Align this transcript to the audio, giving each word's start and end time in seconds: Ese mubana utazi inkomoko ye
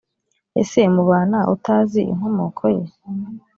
Ese 0.61 0.79
mubana 0.95 1.39
utazi 1.53 2.01
inkomoko 2.11 2.63
ye 2.75 2.85